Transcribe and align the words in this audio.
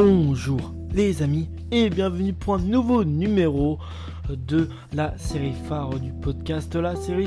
Bonjour 0.00 0.60
les 0.94 1.24
amis 1.24 1.50
et 1.72 1.90
bienvenue 1.90 2.32
pour 2.32 2.54
un 2.54 2.58
nouveau 2.60 3.02
numéro 3.02 3.80
de 4.28 4.68
la 4.92 5.18
série 5.18 5.54
phare 5.68 5.98
du 5.98 6.12
podcast, 6.12 6.72
la 6.76 6.94
série 6.94 7.26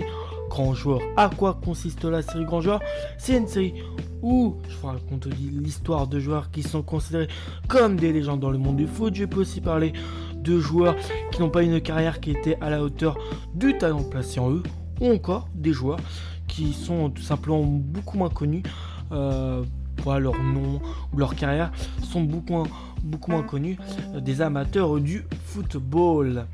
Grand 0.50 0.74
Joueur. 0.74 1.02
À 1.18 1.30
quoi 1.30 1.60
consiste 1.62 2.06
la 2.06 2.22
série 2.22 2.46
Grand 2.46 2.62
Joueur? 2.62 2.80
C'est 3.18 3.36
une 3.36 3.48
série 3.48 3.74
où 4.22 4.56
je 4.70 4.78
vous 4.78 4.88
raconte 4.88 5.26
l'histoire 5.26 6.08
de 6.08 6.22
joueurs 6.22 6.50
qui 6.50 6.64
sont 6.64 6.82
considérés 6.82 7.28
comme 7.68 7.98
des 7.98 8.14
légendes 8.14 8.40
dans 8.40 8.52
le 8.52 8.58
monde 8.58 8.78
du 8.78 8.88
foot. 8.88 9.16
Je 9.16 9.26
peux 9.26 9.42
aussi 9.42 9.60
parler 9.60 9.92
de 10.36 10.58
joueurs 10.58 10.96
qui 11.34 11.42
n'ont 11.42 11.50
pas 11.50 11.64
une 11.64 11.82
carrière 11.82 12.22
qui 12.22 12.32
était 12.32 12.58
à 12.62 12.70
la 12.70 12.82
hauteur 12.82 13.18
du 13.54 13.78
talent 13.78 14.04
placé 14.04 14.40
en 14.40 14.50
eux, 14.50 14.64
ou 15.02 15.12
encore 15.12 15.50
des 15.54 15.74
joueurs 15.74 16.00
qui 16.48 16.72
sont 16.72 17.10
tout 17.10 17.22
simplement 17.22 17.64
beaucoup 17.64 18.18
moins 18.18 18.30
connus. 18.30 18.64
Euh, 19.12 19.66
leur 20.10 20.42
nom 20.42 20.82
ou 21.14 21.18
leur 21.18 21.36
carrière 21.36 21.72
sont 22.04 22.22
beaucoup 22.22 22.54
moins, 22.54 22.68
beaucoup 23.04 23.32
moins 23.32 23.44
connus 23.44 23.78
euh, 24.14 24.20
des 24.20 24.42
amateurs 24.42 25.00
du 25.00 25.26
football. 25.46 26.46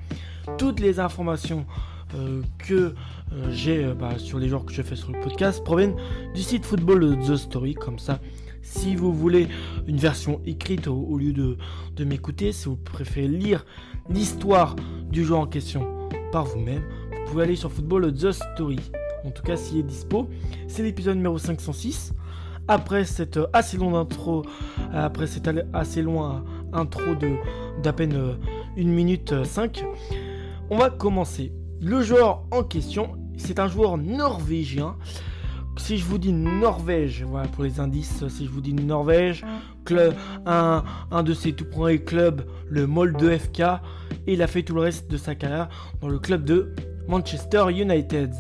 Toutes 0.58 0.80
les 0.80 1.00
informations 1.00 1.66
euh, 2.16 2.42
que 2.58 2.94
euh, 3.34 3.52
j'ai 3.52 3.94
bah, 3.94 4.18
sur 4.18 4.40
les 4.40 4.48
joueurs 4.48 4.66
que 4.66 4.73
je 4.73 4.82
fais 4.82 4.96
sur 4.96 5.12
le 5.12 5.20
podcast 5.20 5.64
proviennent 5.64 5.96
du 6.34 6.42
site 6.42 6.66
Football 6.66 7.18
The 7.26 7.36
Story. 7.36 7.73
Comme 7.73 8.00
ça, 8.00 8.20
si 8.62 8.96
vous 8.96 9.14
voulez 9.14 9.48
une 9.88 9.98
version 9.98 10.42
écrite 10.45 10.88
au, 10.88 11.18
lieu 11.18 11.34
de, 11.34 11.58
de 11.95 12.04
m'écouter, 12.06 12.52
si 12.52 12.66
vous 12.66 12.78
préférez 12.78 13.28
lire 13.28 13.66
l'histoire 14.09 14.76
du 15.09 15.26
joueur 15.26 15.42
en 15.42 15.48
question 15.48 15.86
par 16.32 16.45
vous-même, 16.45 16.84
vous 17.12 17.32
pouvez 17.32 17.44
aller 17.44 17.56
sur 17.56 17.72
Football 17.72 18.14
The 18.14 18.32
Story. 18.32 18.80
En 19.26 19.32
tout 19.32 19.44
cas, 19.44 19.58
s'il 19.58 19.80
est 19.80 19.84
dispo, 19.84 20.30
c'est 20.68 20.84
l'épisode 20.84 21.18
numéro 21.18 21.38
506 21.38 22.14
après 22.67 23.05
cette 23.05 23.39
assez 23.53 23.77
longue 23.77 23.95
intro, 23.95 24.45
après 24.94 25.28
cette 25.28 25.50
assez 25.73 26.02
loin 26.02 26.44
intro 26.73 27.16
de 27.16 27.36
d'à 27.81 27.94
peine 27.94 28.16
euh, 28.16 28.33
une 28.75 28.89
minute 28.89 29.44
5, 29.44 29.86
on 30.69 30.77
va 30.77 30.89
commencer. 30.89 31.53
Le 31.80 32.02
joueur 32.02 32.44
en 32.52 32.64
question, 32.64 33.17
c'est 33.38 33.59
un 33.59 33.67
joueur 33.67 33.97
norvégien. 33.97 34.95
Si 35.77 36.00
je 36.00 36.05
vous 36.05 36.17
dis 36.17 36.33
Norvège, 36.33 37.23
voilà 37.23 37.47
pour 37.47 37.64
les 37.64 37.80
indices, 37.80 38.27
si 38.30 38.45
je 38.45 38.50
vous 38.50 38.61
dis 38.61 38.73
Norvège, 38.73 39.45
club, 39.86 40.16
un, 40.47 40.83
un 41.11 41.23
de 41.23 41.36
ses 41.36 41.53
tout 41.53 41.70
premiers 41.70 42.02
clubs, 42.02 42.42
le 42.67 42.88
Molde 42.88 43.38
FK, 43.38 43.59
et 44.25 44.33
il 44.33 44.42
a 44.42 44.47
fait 44.47 44.64
tout 44.64 44.73
le 44.73 44.81
reste 44.81 45.09
de 45.11 45.17
sa 45.17 45.36
carrière 45.36 45.70
dans 46.02 46.09
le 46.09 46.17
club 46.17 46.44
de 46.44 46.73
Manchester 47.08 47.66
United. 47.70 48.33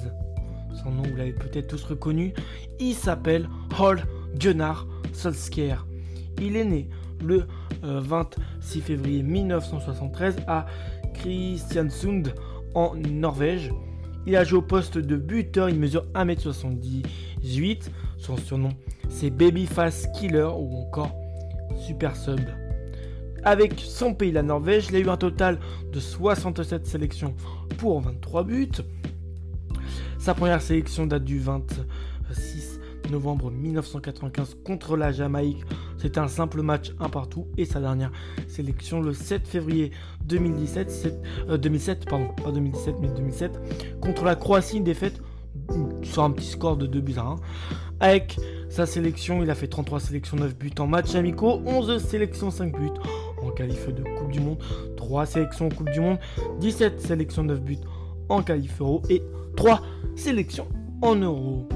Son 0.83 0.91
nom, 0.91 1.03
vous 1.03 1.15
l'avez 1.15 1.33
peut-être 1.33 1.67
tous 1.67 1.83
reconnu. 1.83 2.33
Il 2.79 2.95
s'appelle 2.95 3.47
Hall 3.79 4.01
Gunnar 4.35 4.87
Solskjaer. 5.13 5.85
Il 6.41 6.55
est 6.55 6.65
né 6.65 6.89
le 7.23 7.45
26 7.81 8.79
euh, 8.79 8.81
février 8.81 9.23
1973 9.23 10.37
à 10.47 10.65
Kristiansund 11.13 12.33
en 12.75 12.95
Norvège. 12.95 13.71
Il 14.25 14.35
a 14.35 14.43
joué 14.43 14.59
au 14.59 14.61
poste 14.61 14.97
de 14.97 15.15
buteur, 15.15 15.69
il 15.69 15.79
mesure 15.79 16.05
1m78. 16.13 17.89
Son 18.17 18.37
surnom 18.37 18.71
c'est 19.09 19.29
Babyface 19.29 20.07
Killer 20.13 20.49
ou 20.55 20.77
encore 20.77 21.15
Super 21.85 22.15
Sub. 22.15 22.39
Avec 23.43 23.79
son 23.79 24.13
pays, 24.13 24.31
la 24.31 24.43
Norvège, 24.43 24.87
il 24.89 24.95
a 24.95 24.99
eu 24.99 25.09
un 25.09 25.17
total 25.17 25.59
de 25.91 25.99
67 25.99 26.85
sélections 26.85 27.33
pour 27.77 28.01
23 28.01 28.43
buts. 28.43 28.71
Sa 30.19 30.33
première 30.33 30.61
sélection 30.61 31.07
date 31.07 31.23
du 31.23 31.39
26 31.39 32.66
novembre 33.09 33.51
1995 33.51 34.57
contre 34.63 34.97
la 34.97 35.11
Jamaïque. 35.11 35.63
C'était 35.97 36.19
un 36.19 36.27
simple 36.27 36.61
match 36.61 36.93
un 36.99 37.09
partout 37.09 37.47
et 37.57 37.65
sa 37.65 37.79
dernière 37.79 38.11
sélection 38.47 39.01
le 39.01 39.13
7 39.13 39.47
février 39.47 39.91
2017, 40.25 41.23
2007, 41.59 42.01
euh, 42.01 42.09
pardon, 42.09 42.27
pas 42.43 42.51
2017 42.51 42.95
mais 43.01 43.07
2007 43.07 43.59
contre 44.01 44.23
la 44.25 44.35
Croatie, 44.35 44.77
une 44.77 44.83
défaite 44.83 45.21
sur 46.03 46.23
un 46.23 46.31
petit 46.31 46.47
score 46.47 46.77
de 46.77 46.85
2 46.85 47.01
buts 47.01 47.15
à 47.17 47.21
1. 47.21 47.35
Avec 47.99 48.39
sa 48.69 48.85
sélection, 48.85 49.41
il 49.41 49.49
a 49.49 49.55
fait 49.55 49.67
33 49.67 49.99
sélections, 49.99 50.37
9 50.37 50.55
buts 50.55 50.71
en 50.79 50.87
match 50.87 51.15
amicaux, 51.15 51.61
11 51.65 51.97
sélections, 52.03 52.51
5 52.51 52.77
buts 52.77 52.89
en 53.41 53.49
qualif 53.49 53.87
de 53.87 54.03
Coupe 54.03 54.31
du 54.31 54.39
Monde, 54.39 54.59
3 54.97 55.25
sélections 55.25 55.67
en 55.67 55.69
Coupe 55.69 55.89
du 55.89 55.99
Monde, 55.99 56.19
17 56.59 57.01
sélections, 57.01 57.43
9 57.43 57.61
buts 57.61 57.79
en 58.29 58.43
qualif 58.43 58.79
euro 58.81 59.01
et 59.09 59.23
3 59.55 59.81
sélections 60.15 60.67
en 61.01 61.15
euro 61.15 61.67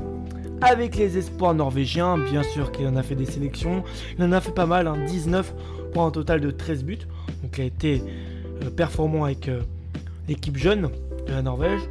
avec 0.62 0.96
les 0.96 1.18
espoirs 1.18 1.54
norvégiens. 1.54 2.18
Bien 2.18 2.44
sûr 2.44 2.72
qu'il 2.72 2.88
en 2.88 2.96
a 2.96 3.04
fait 3.04 3.16
des 3.16 3.26
sélections. 3.26 3.84
Il 4.18 4.24
en 4.24 4.32
a 4.32 4.42
fait 4.42 4.52
pas 4.52 4.66
mal, 4.66 4.92
19 5.08 5.54
hein, 5.54 5.64
pour 5.94 6.04
un 6.04 6.12
total 6.12 6.40
de 6.42 6.52
13 6.52 6.84
buts. 6.84 7.00
Donc 7.44 7.58
il 7.58 7.62
a 7.62 7.66
été 7.66 8.04
euh, 8.64 8.70
performant 8.70 9.26
avec 9.26 9.48
euh, 9.48 9.62
l'équipe 10.28 10.58
jeune 10.58 10.90
de 11.28 11.32
la 11.32 11.42
Norvège. 11.42 11.82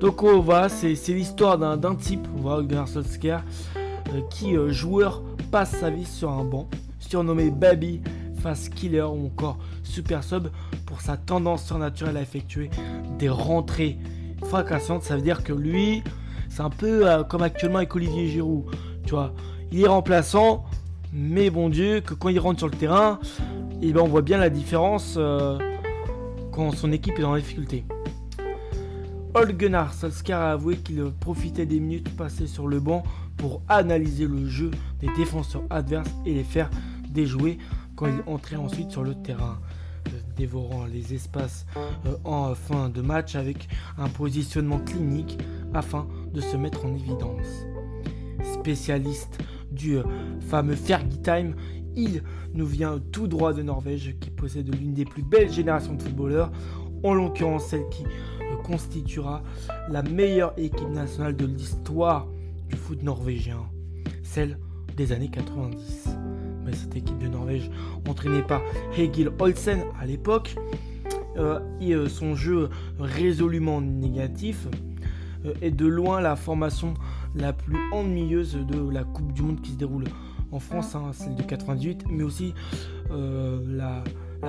Donc 0.00 0.22
oh, 0.22 0.42
voilà, 0.42 0.68
c'est 0.68 0.94
l'histoire 1.08 1.58
d'un 1.58 1.94
type, 1.94 2.26
voilà, 2.34 2.86
Solskjaer, 2.86 3.44
euh, 3.76 4.20
qui 4.30 4.56
joueur 4.68 5.22
passe 5.52 5.76
sa 5.76 5.90
vie 5.90 6.06
sur 6.06 6.30
un 6.30 6.44
banc, 6.44 6.68
surnommé 6.98 7.50
Baby 7.50 8.00
Fast 8.40 8.74
Killer 8.74 9.02
ou 9.02 9.26
encore 9.26 9.58
Super 9.84 10.24
Sub 10.24 10.48
pour 10.86 11.00
sa 11.00 11.16
tendance 11.16 11.64
surnaturelle 11.64 12.16
à 12.16 12.22
effectuer 12.22 12.68
des 13.18 13.28
rentrées 13.28 13.96
fracassantes. 14.44 15.04
Ça 15.04 15.14
veut 15.14 15.22
dire 15.22 15.44
que 15.44 15.52
lui, 15.52 16.02
c'est 16.52 16.62
un 16.62 16.70
peu 16.70 17.08
euh, 17.08 17.24
comme 17.24 17.42
actuellement 17.42 17.78
avec 17.78 17.94
Olivier 17.96 18.28
Giroud. 18.28 18.64
Tu 19.04 19.10
vois, 19.10 19.32
il 19.70 19.80
est 19.80 19.86
remplaçant, 19.86 20.64
mais 21.12 21.48
bon 21.48 21.70
Dieu, 21.70 22.00
que 22.00 22.12
quand 22.12 22.28
il 22.28 22.38
rentre 22.38 22.58
sur 22.58 22.68
le 22.68 22.76
terrain, 22.76 23.18
eh 23.80 23.92
ben 23.92 24.02
on 24.02 24.08
voit 24.08 24.22
bien 24.22 24.36
la 24.36 24.50
différence 24.50 25.14
euh, 25.16 25.58
quand 26.52 26.72
son 26.72 26.92
équipe 26.92 27.18
est 27.18 27.22
la 27.22 27.38
difficulté. 27.38 27.84
Old 29.34 29.56
Gunnar 29.56 29.94
Solskjaer 29.94 30.34
a 30.34 30.52
avoué 30.52 30.76
qu'il 30.76 31.02
profitait 31.20 31.64
des 31.64 31.80
minutes 31.80 32.14
passées 32.16 32.46
sur 32.46 32.68
le 32.68 32.80
banc 32.80 33.02
pour 33.38 33.62
analyser 33.66 34.26
le 34.26 34.46
jeu 34.46 34.70
des 35.00 35.08
défenseurs 35.16 35.64
adverses 35.70 36.10
et 36.26 36.34
les 36.34 36.44
faire 36.44 36.68
déjouer 37.08 37.56
quand 37.96 38.08
il 38.08 38.22
entrait 38.30 38.56
ensuite 38.56 38.90
sur 38.90 39.02
le 39.02 39.14
terrain 39.14 39.58
dévorant 40.36 40.86
les 40.86 41.14
espaces 41.14 41.66
euh, 41.76 42.16
en 42.24 42.54
fin 42.54 42.88
de 42.88 43.00
match 43.00 43.34
avec 43.36 43.68
un 43.98 44.08
positionnement 44.08 44.78
clinique 44.78 45.38
afin 45.74 46.06
de 46.21 46.21
se 46.40 46.56
mettre 46.56 46.84
en 46.84 46.94
évidence. 46.94 47.66
Spécialiste 48.42 49.38
du 49.70 49.98
euh, 49.98 50.02
fameux 50.40 50.74
Fergie 50.74 51.20
Time, 51.20 51.54
il 51.94 52.22
nous 52.54 52.66
vient 52.66 52.98
tout 53.12 53.26
droit 53.26 53.52
de 53.52 53.62
Norvège 53.62 54.16
qui 54.20 54.30
possède 54.30 54.74
l'une 54.74 54.94
des 54.94 55.04
plus 55.04 55.22
belles 55.22 55.52
générations 55.52 55.94
de 55.94 56.02
footballeurs, 56.02 56.50
en 57.02 57.14
l'occurrence 57.14 57.66
celle 57.66 57.88
qui 57.90 58.04
euh, 58.04 58.56
constituera 58.64 59.42
la 59.88 60.02
meilleure 60.02 60.54
équipe 60.56 60.88
nationale 60.88 61.36
de 61.36 61.46
l'histoire 61.46 62.28
du 62.68 62.76
foot 62.76 63.02
norvégien, 63.02 63.58
celle 64.22 64.58
des 64.96 65.12
années 65.12 65.30
90 65.30 66.16
mais 66.64 66.72
cette 66.74 66.94
équipe 66.94 67.18
de 67.18 67.26
Norvège 67.26 67.68
entraînée 68.08 68.42
par 68.42 68.62
Hegil 68.96 69.30
Olsen 69.40 69.82
à 70.00 70.06
l'époque, 70.06 70.54
euh, 71.36 71.58
et 71.80 71.92
son 72.08 72.36
jeu 72.36 72.68
résolument 73.00 73.80
négatif 73.80 74.68
est 75.60 75.70
de 75.70 75.86
loin 75.86 76.20
la 76.20 76.36
formation 76.36 76.94
la 77.34 77.52
plus 77.52 77.78
ennuyeuse 77.92 78.54
de 78.54 78.90
la 78.90 79.04
Coupe 79.04 79.32
du 79.32 79.42
Monde 79.42 79.60
qui 79.60 79.72
se 79.72 79.76
déroule 79.76 80.04
en 80.50 80.58
France, 80.58 80.94
hein, 80.94 81.10
celle 81.12 81.34
de 81.34 81.42
98, 81.42 82.04
mais 82.10 82.24
aussi 82.24 82.54
la, 83.10 84.02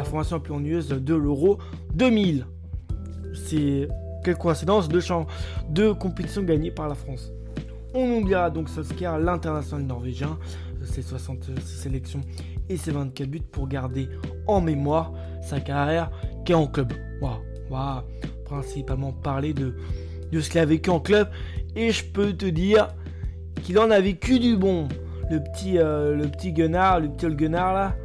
formation 0.03 0.37
la 0.37 0.41
plus 0.41 0.53
ennuyeuse 0.53 0.89
de 0.89 1.15
l'Euro 1.15 1.57
2000. 1.93 2.45
C'est 3.33 3.87
quelle 4.23 4.37
coïncidence, 4.37 4.89
deux, 4.89 5.01
deux 5.69 5.93
compétitions 5.93 6.43
gagnées 6.43 6.71
par 6.71 6.87
la 6.87 6.95
France. 6.95 7.31
On 7.93 8.17
oubliera 8.17 8.49
donc 8.49 8.69
Solskjaer, 8.69 9.19
l'international 9.19 9.85
norvégien, 9.85 10.37
ses 10.83 11.01
66 11.01 11.61
sélections 11.61 12.21
et 12.69 12.77
ses 12.77 12.91
24 12.91 13.29
buts 13.29 13.41
pour 13.51 13.67
garder 13.67 14.09
en 14.47 14.61
mémoire 14.61 15.13
sa 15.41 15.59
carrière 15.59 16.11
qui 16.45 16.53
est 16.53 16.55
en 16.55 16.67
club. 16.67 16.93
Waouh, 17.21 17.39
waouh. 17.69 18.01
Principalement 18.45 19.13
parler 19.13 19.53
de, 19.53 19.75
de 20.33 20.41
ce 20.41 20.49
qu'il 20.49 20.59
a 20.59 20.65
vécu 20.65 20.89
en 20.89 20.99
club 20.99 21.29
et 21.75 21.91
je 21.91 22.03
peux 22.03 22.33
te 22.33 22.45
dire 22.45 22.89
qu'il 23.61 23.79
en 23.79 23.91
a 23.91 24.01
vécu 24.01 24.39
du 24.39 24.57
bon. 24.57 24.89
Le 25.29 25.41
petit, 25.41 25.77
euh, 25.77 26.15
le 26.15 26.27
petit 26.27 26.51
Gunnar, 26.51 26.99
le 26.99 27.09
petit 27.09 27.33
Gunnar 27.33 27.73
là. 27.73 27.95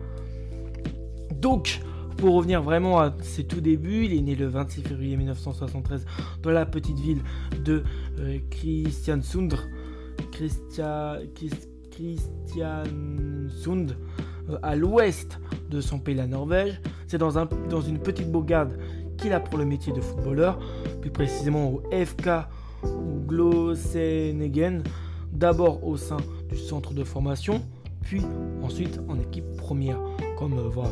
Donc, 1.35 1.81
pour 2.17 2.35
revenir 2.35 2.63
vraiment 2.63 3.01
à 3.01 3.15
ses 3.23 3.45
tout 3.45 3.61
débuts, 3.61 4.05
il 4.05 4.15
est 4.15 4.21
né 4.21 4.35
le 4.35 4.47
26 4.47 4.83
février 4.83 5.17
1973 5.17 6.05
dans 6.43 6.51
la 6.51 6.67
petite 6.67 6.99
ville 6.99 7.23
de 7.65 7.83
euh, 8.21 8.39
Christiansund. 8.51 9.55
Christia, 10.33 11.19
Christiansund, 11.91 13.97
euh, 14.51 14.59
à 14.63 14.77
l'ouest 14.77 15.41
de 15.71 15.81
son 15.81 15.99
pays, 15.99 16.15
la 16.15 16.27
Norvège. 16.27 16.81
C'est 17.07 17.19
dans 17.19 17.81
une 17.81 17.99
petite 17.99 18.31
bourgade 18.31 18.79
qu'il 19.19 19.33
a 19.33 19.41
pour 19.41 19.59
le 19.59 19.65
métier 19.65 19.93
de 19.93 20.01
footballeur, 20.01 20.59
plus 21.01 21.11
précisément 21.11 21.71
au 21.71 21.83
FK 21.93 22.31
Glossenegen, 23.27 24.83
d'abord 25.33 25.85
au 25.85 25.97
sein 25.97 26.19
du 26.49 26.57
centre 26.57 26.95
de 26.95 27.05
formation, 27.05 27.63
puis 28.03 28.23
ensuite 28.63 29.01
en 29.09 29.19
équipe 29.19 29.57
première. 29.57 29.99
Comme 30.39 30.59
voilà, 30.69 30.91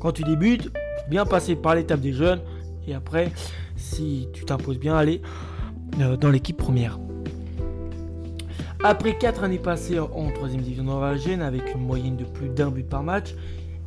quand, 0.00 0.12
tu 0.12 0.22
débutes, 0.22 0.70
bien 1.08 1.24
passer 1.24 1.56
par 1.56 1.74
l'étape 1.74 2.00
des 2.00 2.12
jeunes 2.12 2.40
et 2.86 2.94
après, 2.94 3.32
si 3.76 4.28
tu 4.32 4.44
t'imposes 4.44 4.78
bien, 4.78 4.96
aller 4.96 5.22
dans 6.20 6.30
l'équipe 6.30 6.56
première. 6.56 6.98
Après 8.84 9.16
4 9.16 9.44
années 9.44 9.58
passées 9.58 10.00
en 10.00 10.30
3ème 10.30 10.56
division 10.56 10.84
norvégienne 10.84 11.40
avec 11.40 11.72
une 11.74 11.82
moyenne 11.82 12.16
de 12.16 12.24
plus 12.24 12.48
d'un 12.48 12.70
but 12.70 12.88
par 12.88 13.04
match, 13.04 13.34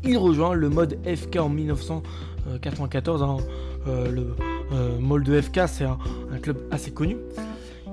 il 0.06 0.18
rejoint 0.18 0.54
le 0.54 0.70
mode 0.70 0.98
FK 1.06 1.38
en 1.38 1.50
1994. 1.50 3.24
Hein. 3.24 3.38
Euh, 3.88 4.10
le 4.10 4.22
euh, 4.22 4.55
Molde 5.00 5.42
FK, 5.42 5.62
c'est 5.68 5.86
un, 5.86 5.98
club 6.42 6.58
assez 6.72 6.92
connu. 6.92 7.18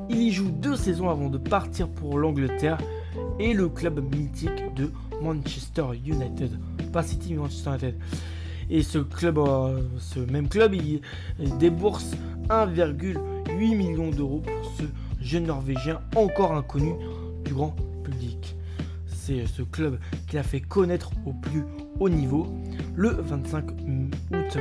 Il 0.09 0.23
y 0.23 0.33
joue 0.33 0.51
deux 0.51 0.77
saisons 0.77 1.09
avant 1.09 1.29
de 1.29 1.39
partir 1.39 1.89
pour 1.89 2.19
l'Angleterre 2.19 2.79
et 3.39 3.55
le 3.55 3.69
club 3.69 4.01
mythique 4.15 4.75
de 4.75 4.91
Manchester 5.23 5.85
United. 6.05 6.51
Pas 6.93 7.03
City, 7.03 7.35
mais 7.35 7.39
Manchester 7.39 7.71
United. 7.71 7.95
Et 8.71 8.83
ce 8.83 8.99
club, 8.99 9.39
euh, 9.39 9.81
ce 9.99 10.21
même 10.21 10.49
club, 10.49 10.75
il, 10.75 11.01
il 11.39 11.59
débourse 11.59 12.13
1,8 12.49 13.77
million 13.77 14.11
d'euros 14.11 14.41
pour 14.41 14.73
ce 14.79 14.85
jeune 15.21 15.45
Norvégien 15.45 16.01
encore 16.17 16.53
inconnu 16.53 16.95
du 17.45 17.53
grand 17.53 17.75
public. 18.05 18.57
C'est 19.07 19.47
ce 19.47 19.63
club 19.63 19.99
qui 20.27 20.37
l'a 20.37 20.43
fait 20.43 20.61
connaître 20.61 21.11
au 21.27 21.33
plus 21.33 21.65
haut 22.01 22.09
niveau. 22.09 22.47
Le 22.95 23.11
25 23.11 23.71
août 23.71 24.57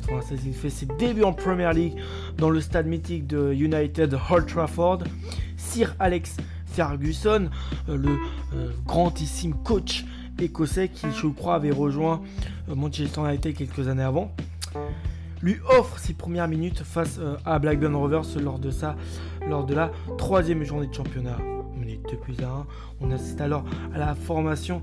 1996, 0.00 0.40
il 0.46 0.54
fait 0.54 0.70
ses 0.70 0.86
débuts 0.98 1.24
en 1.24 1.32
Premier 1.32 1.72
League 1.72 1.94
dans 2.36 2.50
le 2.50 2.60
stade 2.60 2.86
mythique 2.86 3.26
de 3.26 3.52
United 3.52 4.16
Old 4.30 4.46
Trafford. 4.46 4.98
Sir 5.56 5.94
Alex 5.98 6.36
Ferguson, 6.66 7.50
euh, 7.88 7.96
le 7.96 8.10
euh, 8.54 8.70
grandissime 8.86 9.54
coach 9.64 10.04
écossais 10.38 10.88
qui, 10.88 11.06
je 11.10 11.26
crois, 11.26 11.56
avait 11.56 11.72
rejoint 11.72 12.22
euh, 12.68 12.76
Manchester 12.76 13.22
United 13.22 13.56
quelques 13.56 13.88
années 13.88 14.04
avant, 14.04 14.32
lui 15.42 15.56
offre 15.68 15.98
ses 15.98 16.14
premières 16.14 16.46
minutes 16.46 16.82
face 16.84 17.18
à 17.44 17.58
Blackburn 17.58 17.94
Rovers 17.94 18.22
lors 18.40 18.58
de, 18.58 18.70
de 18.70 19.74
la 19.74 19.90
troisième 20.16 20.62
journée 20.64 20.86
de 20.86 20.94
championnat. 20.94 21.38
Mené 21.76 22.00
2 22.10 22.16
plus 22.16 22.40
à 22.44 22.48
1, 22.48 22.66
on 23.00 23.10
assiste 23.10 23.40
alors 23.40 23.64
à 23.94 23.98
la 23.98 24.14
formation 24.14 24.82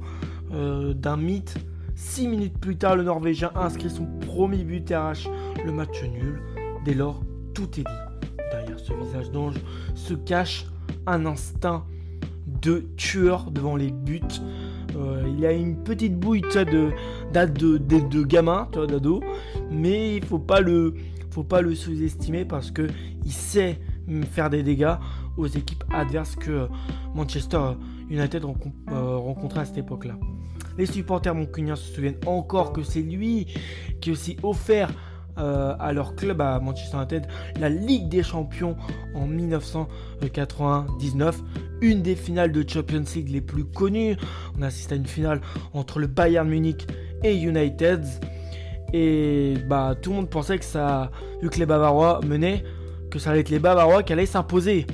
d'un 0.52 1.18
mythe. 1.18 1.58
6 1.96 2.28
minutes 2.28 2.58
plus 2.60 2.76
tard, 2.76 2.98
le 2.98 3.04
Norvégien 3.04 3.52
inscrit 3.56 3.90
son 3.90 4.06
premier 4.20 4.64
but 4.64 4.92
arrache 4.92 5.28
le 5.66 5.72
match 5.72 6.04
nul. 6.04 6.42
Dès 6.84 6.94
lors, 6.94 7.22
tout 7.54 7.70
est 7.80 7.84
dit. 7.84 8.38
Derrière 8.52 8.80
ce 8.80 8.94
visage 8.94 9.32
d'ange 9.32 9.56
se 9.96 10.14
cache 10.14 10.68
un 11.08 11.26
instinct 11.26 11.86
de 12.62 12.86
tueur 12.98 13.50
devant 13.50 13.76
les 13.76 13.92
buts. 13.92 14.22
Euh, 14.96 15.24
il 15.38 15.46
a 15.46 15.52
une 15.52 15.84
petite 15.84 16.18
bouille 16.18 16.42
de, 16.42 16.92
de, 17.34 17.78
de, 17.78 18.00
de, 18.00 18.24
gamin, 18.24 18.68
d'ado, 18.74 19.22
mais 19.72 20.18
il 20.18 20.26
faut 20.26 20.40
pas 20.40 20.62
le, 20.62 20.94
faut 21.32 21.44
pas 21.44 21.62
le 21.62 21.76
sous-estimer 21.76 22.46
parce 22.46 22.72
que 22.72 22.88
il 23.26 23.32
sait 23.32 23.80
faire 24.32 24.50
des 24.50 24.64
dégâts 24.64 24.96
aux 25.38 25.48
équipes 25.48 25.84
adverses 25.92 26.36
que 26.36 26.68
Manchester 27.14 27.72
United 28.10 28.44
euh, 28.44 29.18
rencontrait 29.18 29.62
à 29.62 29.66
cette 29.66 29.80
époque-là. 29.80 30.16
Les 30.78 30.86
supporters 30.86 31.36
moncuniens 31.36 31.80
se 31.80 31.94
souviennent 31.94 32.20
encore 32.26 32.74
que 32.74 32.84
c'est 32.84 33.02
lui 33.02 33.48
qui 34.02 34.12
aussi 34.12 34.38
offert 34.44 34.92
euh, 35.38 35.76
à 35.80 35.92
leur 35.92 36.16
club 36.16 36.40
à 36.40 36.62
Manchester 36.62 36.96
United 36.98 37.28
la 37.60 37.68
Ligue 37.68 38.08
des 38.08 38.24
Champions 38.24 38.78
en 39.14 39.28
1999, 39.28 41.42
une 41.82 42.02
des 42.02 42.16
finales 42.16 42.54
de 42.54 42.66
Champions 42.68 43.04
League 43.14 43.28
les 43.30 43.42
plus 43.42 43.66
connues. 43.66 44.16
On 44.58 44.62
assiste 44.62 44.94
à 44.94 44.96
une 44.96 45.06
finale 45.06 45.42
entre 45.74 46.00
le 46.00 46.08
Bayern 46.08 46.48
Munich 46.48 46.88
et 47.22 47.36
United. 47.36 48.02
Et 48.94 49.56
bah 49.68 49.94
tout 50.02 50.12
le 50.12 50.16
monde 50.18 50.30
pensait 50.30 50.58
que 50.58 50.64
ça, 50.64 51.12
vu 51.42 51.50
que 51.50 51.60
les 51.60 51.66
Bavarois 51.66 52.22
menaient, 52.26 52.64
que 53.12 53.20
ça 53.20 53.32
allait 53.32 53.42
être 53.42 53.50
les 53.50 53.60
Bavarois 53.60 54.04
qui 54.04 54.14
allaient 54.14 54.26
s'imposer. 54.26 54.88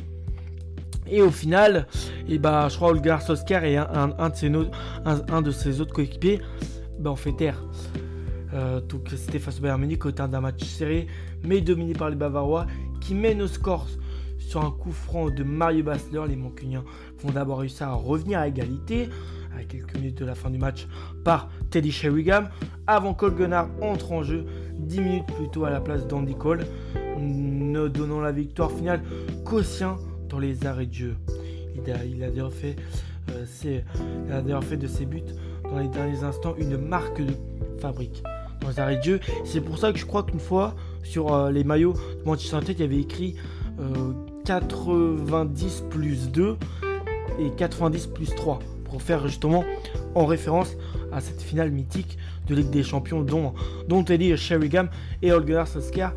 Et 1.08 1.22
au 1.22 1.32
final, 1.32 1.88
et 2.28 2.38
bah, 2.38 2.68
je 2.70 2.76
crois 2.76 2.90
Olgar 2.90 3.22
Sosker 3.22 3.60
et 3.64 3.78
un, 3.78 5.42
de, 5.42 5.52
ses 5.52 5.82
autres 5.82 5.94
coéquipiers 5.94 6.42
bah, 7.00 7.12
ont 7.12 7.16
fait 7.16 7.34
taire. 7.34 7.64
Euh, 8.54 8.82
donc 8.82 9.10
c'était 9.16 9.40
face 9.40 9.60
au 9.60 9.62
Bayern 9.62 9.80
Munich 9.80 10.06
au 10.06 10.12
terme 10.12 10.32
d'un 10.32 10.42
match 10.42 10.64
serré, 10.64 11.08
mais 11.44 11.62
dominé 11.62 11.94
par 11.94 12.10
les 12.10 12.16
Bavarois 12.16 12.68
qui 13.00 13.16
mènent 13.16 13.42
au 13.42 13.48
score 13.48 13.88
sur 14.38 14.64
un 14.64 14.72
coup 14.72 14.92
franc 14.92 15.30
de 15.30 15.44
Mario 15.44 15.84
Basler. 15.84 16.22
Les 16.28 16.36
Mancuniens 16.36 16.84
vont 17.20 17.32
d'abord 17.32 17.60
réussir 17.60 17.88
à 17.88 17.94
revenir 17.94 18.40
à 18.40 18.48
égalité 18.48 19.10
à 19.58 19.64
quelques 19.64 19.96
minutes 19.96 20.18
de 20.18 20.26
la 20.26 20.36
fin 20.36 20.50
du 20.50 20.58
match 20.58 20.88
par 21.24 21.50
Teddy 21.70 21.92
Sheringham 21.92 22.50
avant 22.88 23.14
Cole 23.14 23.36
Gunnar 23.36 23.70
entre 23.82 24.12
en 24.12 24.24
jeu 24.24 24.46
10 24.78 25.00
minutes 25.02 25.26
plus 25.38 25.50
tôt 25.50 25.66
à 25.66 25.70
la 25.70 25.82
place 25.82 26.08
d'Andy 26.08 26.36
Cole, 26.36 26.66
ne 27.18 27.88
donnant 27.88 28.22
la 28.22 28.32
victoire 28.32 28.72
finale 28.72 29.02
qu'au 29.46 29.62
sien 29.62 29.98
dans 30.32 30.40
les 30.40 30.66
arrêts 30.66 30.86
de 30.86 30.94
jeu. 30.94 31.16
Il 31.76 31.92
a, 31.92 32.06
il 32.06 32.24
a 32.24 32.30
d'ailleurs 32.30 32.54
fait, 32.54 32.76
euh, 33.30 34.62
fait 34.62 34.78
de 34.78 34.88
ses 34.88 35.06
buts 35.06 35.24
dans 35.64 35.80
les 35.80 35.88
derniers 35.88 36.24
instants 36.24 36.56
une 36.58 36.78
marque 36.78 37.22
de 37.22 37.34
fabrique 37.80 38.24
dans 38.62 38.70
les 38.70 38.80
arrêts 38.80 38.98
de 38.98 39.04
jeu. 39.04 39.20
C'est 39.46 39.62
pour 39.62 39.78
ça 39.78 39.92
que 39.92 40.00
je 40.00 40.06
crois 40.06 40.24
qu'une 40.24 40.40
fois 40.40 40.76
sur 41.04 41.34
euh, 41.34 41.52
les 41.52 41.64
maillots 41.64 41.94
de 41.94 42.26
Manchester 42.26 42.58
United, 42.58 42.80
il 42.80 42.82
y 42.82 42.86
avait 42.86 43.02
écrit 43.02 43.36
90 44.46 45.84
euh, 45.84 45.90
plus 45.90 46.30
2 46.30 46.58
et 47.40 47.50
90 47.58 48.08
plus 48.08 48.34
3 48.36 48.60
pour 48.86 49.02
faire 49.02 49.28
justement 49.28 49.64
en 50.16 50.26
référence 50.26 50.76
à 51.12 51.22
cette 51.22 51.42
finale 51.42 51.72
mythique 51.72 52.18
de 52.48 52.56
Ligue 52.56 52.70
des 52.70 52.84
Champions 52.84 53.22
dont, 53.22 53.54
dont 53.88 54.04
Eddie 54.04 54.36
Sheringham 54.38 54.90
et 55.22 55.32
Holger 55.32 55.64
Solskjaer 55.66 56.12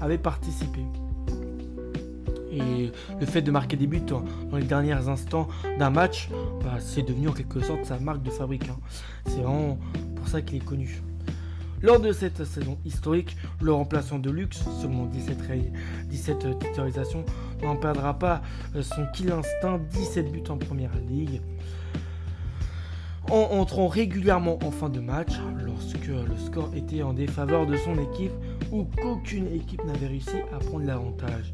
avaient 0.00 0.18
participé. 0.18 0.80
Et 2.54 2.92
le 3.18 3.26
fait 3.26 3.42
de 3.42 3.50
marquer 3.50 3.76
des 3.76 3.86
buts 3.86 4.00
dans 4.00 4.22
les 4.56 4.64
derniers 4.64 4.92
instants 4.92 5.48
d'un 5.78 5.90
match, 5.90 6.28
bah, 6.62 6.76
c'est 6.78 7.02
devenu 7.02 7.28
en 7.28 7.32
quelque 7.32 7.60
sorte 7.60 7.84
sa 7.84 7.98
marque 7.98 8.22
de 8.22 8.30
fabrique. 8.30 8.68
Hein. 8.68 8.76
C'est 9.26 9.42
vraiment 9.42 9.78
pour 10.14 10.28
ça 10.28 10.40
qu'il 10.40 10.56
est 10.56 10.64
connu. 10.64 11.02
Lors 11.82 12.00
de 12.00 12.12
cette 12.12 12.44
saison 12.44 12.78
historique, 12.86 13.36
le 13.60 13.72
remplaçant 13.72 14.18
de 14.18 14.30
luxe, 14.30 14.64
seulement 14.80 15.04
17, 15.04 15.36
17 16.08 16.58
titularisations, 16.58 17.26
n'en 17.62 17.76
perdra 17.76 18.18
pas 18.18 18.40
euh, 18.74 18.82
son 18.82 19.04
kill 19.12 19.30
instinct, 19.30 19.78
17 19.90 20.32
buts 20.32 20.44
en 20.48 20.56
première 20.56 20.96
ligue. 21.08 21.42
En 23.30 23.58
entrant 23.58 23.86
régulièrement 23.86 24.58
en 24.64 24.70
fin 24.70 24.88
de 24.88 25.00
match, 25.00 25.32
lorsque 25.62 26.06
le 26.06 26.36
score 26.46 26.70
était 26.74 27.02
en 27.02 27.12
défaveur 27.12 27.66
de 27.66 27.76
son 27.76 27.98
équipe 27.98 28.32
ou 28.72 28.84
qu'aucune 28.84 29.48
équipe 29.48 29.84
n'avait 29.84 30.06
réussi 30.06 30.36
à 30.54 30.58
prendre 30.58 30.86
l'avantage 30.86 31.52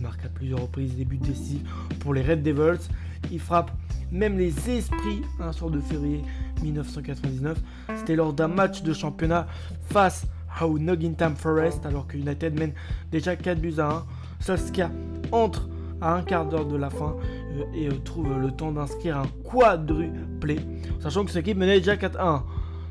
marque 0.00 0.24
à 0.24 0.28
plusieurs 0.28 0.60
reprises 0.60 0.94
des 0.94 1.04
buts 1.04 1.18
décisifs 1.18 1.62
pour 2.00 2.14
les 2.14 2.22
Red 2.22 2.42
Devils. 2.42 2.88
Il 3.30 3.40
frappe 3.40 3.70
même 4.10 4.38
les 4.38 4.70
esprits 4.70 5.22
un 5.38 5.52
soir 5.52 5.70
de 5.70 5.80
février 5.80 6.22
1999. 6.62 7.58
C'était 7.96 8.16
lors 8.16 8.32
d'un 8.32 8.48
match 8.48 8.82
de 8.82 8.92
championnat 8.92 9.46
face 9.84 10.26
à 10.58 10.66
Nottingham 10.66 11.36
Forest 11.36 11.86
alors 11.86 12.06
que 12.06 12.16
United 12.16 12.58
mène 12.58 12.72
déjà 13.10 13.36
4 13.36 13.60
buts 13.60 13.74
à 13.78 13.90
1. 13.90 14.04
Solskjaer 14.40 14.88
entre 15.32 15.68
à 16.00 16.14
un 16.14 16.22
quart 16.22 16.46
d'heure 16.46 16.66
de 16.66 16.76
la 16.76 16.90
fin 16.90 17.14
euh, 17.56 17.64
et 17.74 17.88
euh, 17.88 17.92
trouve 18.04 18.38
le 18.38 18.50
temps 18.50 18.72
d'inscrire 18.72 19.18
un 19.18 19.26
quadruplé, 19.48 20.58
sachant 21.00 21.24
que 21.24 21.30
cette 21.30 21.46
équipe 21.46 21.58
menait 21.58 21.78
déjà 21.78 21.96
4-1. 21.96 22.42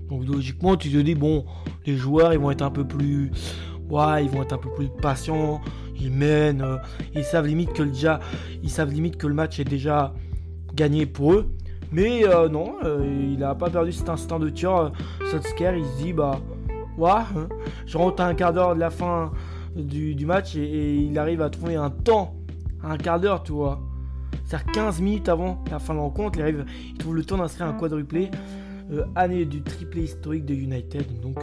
Donc 0.10 0.28
logiquement, 0.28 0.76
tu 0.76 0.92
te 0.92 0.98
dis, 0.98 1.16
bon, 1.16 1.46
les 1.86 1.96
joueurs, 1.96 2.34
ils 2.34 2.40
vont 2.40 2.52
être 2.52 2.62
un 2.62 2.72
peu 2.72 2.86
plus... 2.86 3.32
Ouais, 3.90 4.24
ils 4.24 4.30
vont 4.30 4.44
être 4.44 4.54
un 4.54 4.60
peu 4.60 4.70
plus 4.70 4.88
patients, 5.02 5.62
ils 6.00 6.12
mènent, 6.12 6.62
euh, 6.62 6.78
ils 7.14 7.24
savent 7.24 7.48
limite 7.48 7.74
que 7.74 7.84
le 7.84 7.92
déjà, 7.92 8.20
ils 8.64 8.70
savent 8.70 8.92
limite 8.92 9.18
que 9.18 9.28
le 9.28 9.34
match 9.34 9.60
est 9.60 9.66
déjà 9.66 10.14
gagné 10.74 11.06
pour 11.06 11.34
eux. 11.34 11.50
Mais 11.92 12.28
euh, 12.28 12.50
non, 12.50 12.76
euh, 12.84 13.32
il 13.34 13.40
n'a 13.40 13.56
pas 13.56 13.70
perdu 13.70 13.92
cet 13.92 14.10
instant 14.10 14.40
de 14.40 14.50
tir. 14.50 14.92
Solskjaer, 15.32 15.78
il 15.78 15.86
se 15.86 16.04
dit 16.04 16.14
bah 16.14 16.40
ouais, 16.98 17.10
hein, 17.10 17.50
je 17.86 17.98
rentre 17.98 18.22
à 18.22 18.28
un 18.28 18.36
quart 18.36 18.54
d'heure 18.54 18.76
de 18.76 18.80
la 18.80 18.90
fin 18.90 19.32
du, 19.76 20.26
match 20.26 20.56
et, 20.56 20.96
il 20.96 21.18
arrive 21.18 21.42
à 21.42 21.50
trouver 21.50 21.76
un 21.76 21.90
temps, 21.90 22.36
un 22.84 22.98
quart 22.98 23.20
d'heure, 23.20 23.44
tu 23.44 23.52
vois. 23.52 23.82
C'est-à-dire 24.46 24.72
15 24.72 25.02
minutes 25.02 25.30
avant 25.30 25.64
la 25.72 25.80
fin 25.80 25.94
de 25.94 26.00
la 26.00 26.04
rencontre, 26.04 26.40
il, 26.40 26.42
arrive, 26.42 26.66
il 26.88 26.98
trouve 26.98 27.16
le 27.16 27.24
temps 27.24 27.38
d'inscrire 27.38 27.68
un 27.68 27.74
quadruplé. 27.74 28.30
année 29.16 29.46
du 29.46 29.62
triplé 29.62 30.04
historique 30.04 30.46
de 30.46 30.56
United, 30.56 31.22
donc 31.22 31.38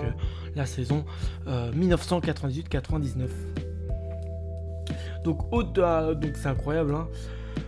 la 0.56 0.66
saison 0.66 1.04
1998-99. 1.46 3.65
Donc, 5.26 5.50
donc 5.50 6.36
c'est 6.36 6.46
incroyable. 6.46 6.94
Hein. 6.94 7.08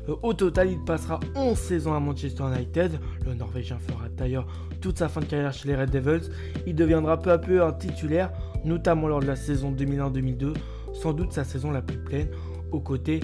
Euh, 0.09 0.15
au 0.23 0.33
total, 0.33 0.71
il 0.71 0.79
passera 0.85 1.19
11 1.35 1.59
saisons 1.59 1.93
à 1.93 1.99
Manchester 1.99 2.45
United. 2.55 3.01
Le 3.27 3.35
Norvégien 3.35 3.79
fera 3.79 4.09
d'ailleurs 4.09 4.47
toute 4.81 4.99
sa 4.99 5.09
fin 5.09 5.21
de 5.21 5.25
carrière 5.27 5.53
chez 5.53 5.67
les 5.67 5.75
Red 5.75 5.91
Devils. 5.91 6.31
Il 6.69 6.77
deviendra 6.77 7.21
peu 7.21 7.33
à 7.33 7.39
peu 7.39 7.65
un 7.65 7.73
titulaire, 7.73 8.31
notamment 8.65 9.09
lors 9.09 9.19
de 9.19 9.27
la 9.27 9.35
saison 9.35 9.73
2001-2002, 9.73 10.55
sans 10.95 11.13
doute 11.13 11.33
sa 11.33 11.43
saison 11.43 11.73
la 11.73 11.83
plus 11.83 11.99
pleine, 11.99 12.29
aux 12.71 12.81
côtés 12.81 13.21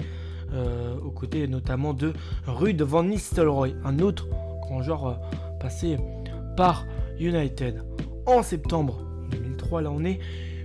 aux 1.03 1.11
côtés 1.11 1.49
notamment 1.49 1.93
de 1.93 2.13
Ruud 2.47 2.81
van 2.81 3.03
Nistelrooy, 3.03 3.75
un 3.83 3.99
autre 3.99 4.25
grand 4.61 4.81
joueur 4.81 5.19
passé 5.59 5.97
par 6.55 6.85
United. 7.19 7.83
En 8.25 8.41
septembre 8.41 9.05
2003, 9.31 9.81
là 9.81 9.91
on 9.91 10.05
est, 10.05 10.19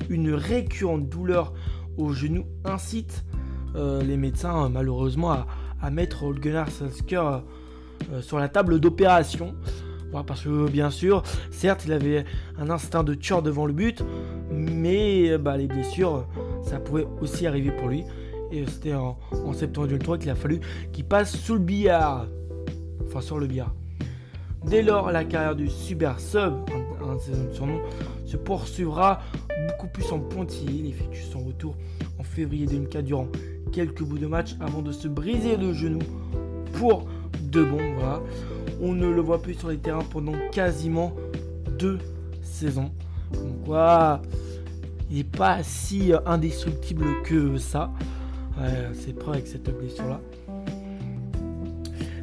une 0.09 0.33
récurrente 0.33 1.09
douleur 1.09 1.53
au 1.97 2.13
genou 2.13 2.45
incite 2.65 3.25
les 3.75 4.17
médecins 4.17 4.69
malheureusement 4.69 5.33
à, 5.81 5.91
mettre 5.91 6.33
Gunnar 6.33 6.71
Solskjaer 6.71 7.43
euh, 8.13 8.23
sur 8.23 8.39
la 8.39 8.49
table 8.49 8.81
d'opération. 8.81 9.55
parce 10.27 10.43
que 10.43 10.69
bien 10.69 10.91
sûr, 10.91 11.23
certes, 11.51 11.85
il 11.87 11.93
avait 11.93 12.25
un 12.59 12.71
instinct 12.71 13.05
de 13.05 13.15
tueur 13.15 13.43
devant 13.43 13.67
le 13.67 13.73
but, 13.73 14.03
mais 14.51 15.39
bah, 15.39 15.57
les 15.57 15.67
blessures, 15.67 16.27
ça 16.63 16.81
pouvait 16.81 17.07
aussi 17.21 17.47
arriver 17.47 17.71
pour 17.71 17.89
lui. 17.89 18.05
Et 18.53 18.65
c'était 18.67 18.95
en, 18.95 19.17
septembre 19.53 19.87
2003 19.87 20.19
qu'il 20.19 20.31
a 20.31 20.35
fallu 20.35 20.61
qu'il 20.93 21.05
passe 21.05 21.37
sous 21.37 21.55
le 21.55 21.61
billard. 21.61 22.27
Enfin, 23.07 23.21
sur 23.21 23.39
le 23.39 23.47
billard. 23.47 23.75
Dès 24.65 24.83
lors, 24.83 25.11
la 25.11 25.25
carrière 25.25 25.57
du 25.57 25.69
Super 25.69 26.19
Sub, 26.21 26.55
un, 27.03 27.19
surnom, 27.53 27.81
se 28.27 28.37
poursuivra 28.37 29.21
beaucoup 29.69 29.89
plus 29.89 30.11
en 30.13 30.19
pointillé. 30.19 30.81
Il 30.81 30.87
effectue 30.91 31.23
son 31.23 31.45
retour 31.45 31.77
en 32.19 32.25
février 32.25 32.67
2004 32.67 33.05
durant 33.05 33.29
quelques 33.71 34.03
bouts 34.03 34.19
de 34.19 34.27
match 34.27 34.57
avant 34.61 34.83
de 34.83 34.93
se 34.93 35.09
briser 35.09 35.57
le 35.57 35.73
genou 35.73 36.01
pour 36.75 37.07
de 37.43 37.63
bon. 37.63 37.79
Voilà. 37.99 38.21
On 38.81 38.93
ne 38.93 39.09
le 39.09 39.21
voit 39.21 39.43
plus 39.43 39.55
sur 39.55 39.69
les 39.69 39.79
terrains 39.79 40.05
pendant 40.11 40.35
quasiment 40.53 41.15
deux 41.79 41.99
saisons. 42.43 42.91
Donc 43.33 43.65
quoi, 43.65 44.23
il 45.11 45.19
n'est 45.19 45.25
pas 45.25 45.63
si 45.63 46.13
indestructible 46.27 47.05
que 47.25 47.57
ça. 47.59 47.91
c'est 48.93 49.17
prêt 49.17 49.33
avec 49.33 49.47
cette 49.47 49.71
blessure-là. 49.77 50.21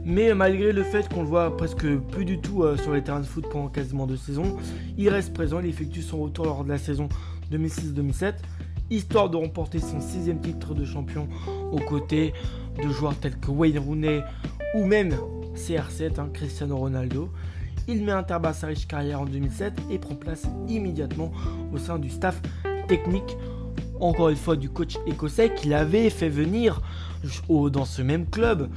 Mais 0.10 0.34
malgré 0.34 0.72
le 0.72 0.84
fait 0.84 1.13
qu'on 1.13 1.22
le 1.22 1.27
voit 1.27 1.58
presque 1.58 1.86
plus 1.86 2.24
du 2.24 2.39
tout 2.39 2.63
euh, 2.63 2.77
sur 2.77 2.94
les 2.94 3.04
terrains 3.04 3.20
de 3.20 3.25
foot 3.25 3.46
pendant 3.51 3.68
quasiment 3.68 4.08
deux 4.08 4.16
saisons, 4.16 4.56
il 4.98 5.10
reste 5.10 5.34
présent, 5.34 5.60
il 5.60 5.66
effectue 5.66 6.01
son 6.01 6.20
retour 6.20 6.46
lors 6.46 6.63
de 6.63 6.70
la 6.70 6.77
saison 6.77 7.10
2006-2007, 7.51 8.36
histoire 8.89 9.29
de 9.29 9.38
remporter 9.38 9.79
son 9.79 10.00
sixième 10.00 10.39
titre 10.39 10.74
de 10.74 10.86
champion 10.86 11.27
aux 11.72 11.79
côtés 11.79 12.34
de 12.82 12.89
joueurs 12.89 13.15
tels 13.15 13.38
que 13.38 13.51
Wayne 13.51 13.79
Rooney 13.79 14.24
ou 14.75 14.86
même 14.86 15.15
CR7, 15.56 16.20
hein, 16.20 16.29
Cristiano 16.34 16.77
Ronaldo. 16.77 17.29
Il 17.88 18.03
met 18.03 18.12
un 18.12 18.24
terme 18.24 18.46
à 18.46 18.53
sa 18.53 18.67
riche 18.67 18.88
carrière 18.88 19.22
en 19.22 19.25
2007 19.25 19.74
et 19.89 19.98
prend 19.98 20.15
place 20.15 20.44
immédiatement 20.67 21.32
au 21.74 21.77
sein 21.77 22.00
du 22.00 22.10
staff 22.10 22.41
technique, 22.88 23.38
encore 24.00 24.29
une 24.29 24.36
fois 24.36 24.56
du 24.56 24.70
coach 24.70 24.98
écossais 25.08 25.53
qu'il 25.53 25.74
avait 25.74 26.10
fait 26.10 26.29
venir 26.29 26.82
dans 27.50 27.86
ce 27.86 28.01
même 28.01 28.25
club. 28.25 28.70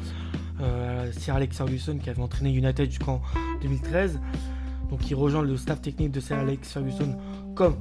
Euh, 0.60 1.10
Sir 1.12 1.34
Alex 1.34 1.56
Ferguson 1.56 1.98
qui 1.98 2.10
avait 2.10 2.22
entraîné 2.22 2.50
United 2.52 2.88
jusqu'en 2.88 3.20
2013. 3.62 4.20
Donc 4.90 5.08
il 5.08 5.14
rejoint 5.14 5.42
le 5.42 5.56
staff 5.56 5.80
technique 5.80 6.10
de 6.10 6.20
Sir 6.20 6.38
Alex 6.38 6.72
Ferguson 6.72 7.16
comme 7.54 7.76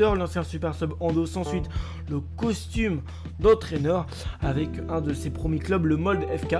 L'ancien 0.00 0.42
super 0.42 0.74
sub 0.74 0.92
endosse 1.00 1.36
ensuite 1.36 1.68
le 2.10 2.20
costume 2.36 3.02
d'entraîneur 3.40 4.06
avec 4.40 4.68
un 4.88 5.00
de 5.00 5.12
ses 5.12 5.30
premiers 5.30 5.58
clubs, 5.58 5.84
le 5.84 5.96
Mold 5.96 6.22
FK, 6.36 6.56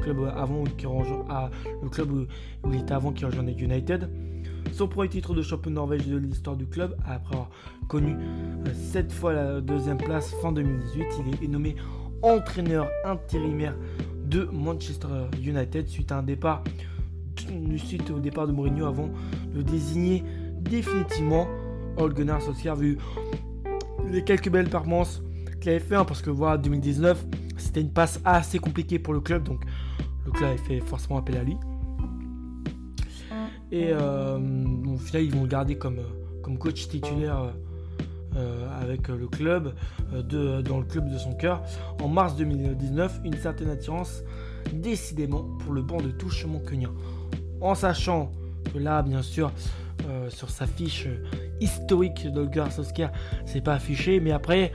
club 0.00 0.32
avant 0.36 0.64
qui 0.64 0.86
à, 1.28 1.50
le 1.82 1.88
club 1.88 2.10
où, 2.10 2.26
il 2.72 2.80
était 2.80 2.94
avant 2.94 3.12
qui 3.12 3.24
rejoignait 3.24 3.52
United. 3.52 4.10
Son 4.72 4.88
premier 4.88 5.08
titre 5.08 5.34
de 5.34 5.42
champion 5.42 5.70
de 5.70 5.76
Norvège 5.76 6.06
de 6.06 6.16
l'histoire 6.16 6.56
du 6.56 6.66
club, 6.66 6.96
après 7.06 7.34
avoir 7.34 7.50
connu 7.88 8.16
cette 8.74 9.12
euh, 9.12 9.14
fois 9.14 9.32
la 9.32 9.60
deuxième 9.60 9.98
place 9.98 10.34
fin 10.40 10.50
2018, 10.52 11.06
il 11.40 11.44
est 11.44 11.48
nommé 11.48 11.76
entraîneur 12.22 12.88
intérimaire 13.04 13.74
de 14.24 14.48
Manchester 14.50 15.08
United 15.44 15.88
suite 15.88 16.10
à 16.12 16.18
un 16.18 16.22
départ 16.22 16.62
suite 17.76 18.10
au 18.10 18.18
départ 18.18 18.46
de 18.46 18.52
Mourinho 18.52 18.86
avant 18.86 19.10
de 19.54 19.62
désigner 19.62 20.22
définitivement 20.60 21.46
Old 21.96 22.14
Gunnar 22.14 22.42
Solskjaer 22.42 22.76
vu 22.76 22.98
les 24.10 24.24
quelques 24.24 24.50
belles 24.50 24.68
performances 24.68 25.22
qu'il 25.60 25.70
avait 25.70 25.80
fait 25.80 25.94
hein, 25.94 26.04
parce 26.04 26.22
que 26.22 26.30
voilà 26.30 26.58
2019 26.58 27.24
c'était 27.56 27.80
une 27.80 27.92
passe 27.92 28.20
assez 28.24 28.58
compliquée 28.58 28.98
pour 28.98 29.14
le 29.14 29.20
club 29.20 29.44
donc 29.44 29.64
le 30.24 30.32
club 30.32 30.50
avait 30.50 30.58
fait 30.58 30.80
forcément 30.80 31.18
appel 31.18 31.36
à 31.36 31.42
lui. 31.42 31.56
Et 33.70 33.88
euh, 33.90 34.38
au 34.86 34.98
final 34.98 35.22
ils 35.24 35.34
vont 35.34 35.42
le 35.42 35.48
garder 35.48 35.76
comme, 35.76 36.00
comme 36.42 36.58
coach 36.58 36.88
titulaire 36.88 37.54
euh, 38.36 38.80
avec 38.80 39.08
le 39.08 39.26
club 39.28 39.74
euh, 40.12 40.22
de, 40.22 40.62
dans 40.62 40.78
le 40.78 40.84
club 40.84 41.10
de 41.10 41.18
son 41.18 41.34
cœur. 41.34 41.62
En 42.00 42.08
mars 42.08 42.36
2019 42.36 43.20
une 43.24 43.34
certaine 43.34 43.70
attirance 43.70 44.22
décidément 44.72 45.42
pour 45.60 45.72
le 45.72 45.82
banc 45.82 46.00
de 46.00 46.10
touche 46.10 46.44
moncunien 46.46 46.90
en 47.60 47.74
sachant 47.74 48.30
que 48.72 48.78
là 48.78 49.02
bien 49.02 49.22
sûr 49.22 49.52
euh, 50.08 50.30
sur 50.30 50.50
sa 50.50 50.66
fiche 50.66 51.08
historique 51.62 52.30
d'Olgar 52.30 52.70
Solskjaer, 52.72 53.10
c'est 53.46 53.60
pas 53.60 53.74
affiché, 53.74 54.20
mais 54.20 54.32
après, 54.32 54.72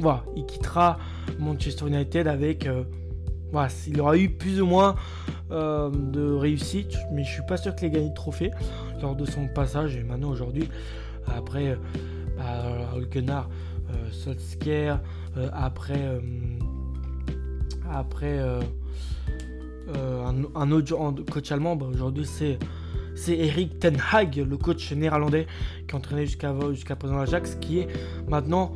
voilà, 0.00 0.24
il 0.36 0.44
quittera 0.46 0.98
Manchester 1.38 1.86
United 1.86 2.26
avec. 2.26 2.66
Euh, 2.66 2.84
voilà, 3.52 3.68
il 3.86 4.00
aura 4.00 4.16
eu 4.16 4.30
plus 4.30 4.60
ou 4.60 4.66
moins 4.66 4.96
euh, 5.52 5.88
de 5.90 6.32
réussite, 6.32 6.96
mais 7.12 7.22
je 7.22 7.30
suis 7.30 7.46
pas 7.46 7.56
sûr 7.56 7.76
qu'il 7.76 7.86
ait 7.86 7.90
gagné 7.90 8.08
de 8.08 8.14
trophée 8.14 8.50
lors 9.00 9.14
de 9.14 9.24
son 9.24 9.46
passage. 9.46 9.96
Et 9.96 10.02
maintenant, 10.02 10.30
aujourd'hui, 10.30 10.68
après 11.28 11.78
Solskjaer, 14.10 15.00
après, 15.52 16.20
après 17.92 18.40
un, 20.56 20.70
autre 20.72 21.24
coach 21.30 21.52
allemand, 21.52 21.76
bah, 21.76 21.86
aujourd'hui 21.92 22.26
c'est 22.26 22.58
c'est 23.14 23.36
Eric 23.36 23.78
Ten 23.78 23.96
Hag, 24.12 24.36
le 24.36 24.56
coach 24.56 24.92
néerlandais 24.92 25.46
qui 25.88 25.94
entraînait 25.94 26.26
jusqu'à 26.26 26.54
jusqu'à 26.72 26.96
présent 26.96 27.16
l'Ajax, 27.16 27.56
qui 27.60 27.80
est 27.80 27.88
maintenant 28.28 28.72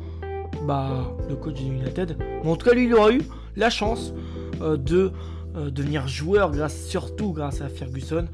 bah, 0.65 1.11
le 1.27 1.35
coach 1.35 1.55
du 1.55 1.63
United. 1.63 2.17
Mais 2.43 2.49
en 2.49 2.55
tout 2.55 2.67
cas, 2.67 2.75
lui, 2.75 2.85
il 2.85 2.93
aura 2.93 3.11
eu 3.11 3.21
la 3.55 3.69
chance 3.69 4.13
euh, 4.61 4.77
de 4.77 5.11
euh, 5.55 5.69
devenir 5.69 6.07
joueur, 6.07 6.51
grâce, 6.51 6.85
surtout 6.85 7.33
grâce 7.33 7.61
à 7.61 7.69
Ferguson, 7.69 8.27